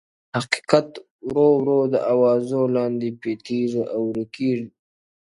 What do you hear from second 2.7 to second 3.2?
لاندي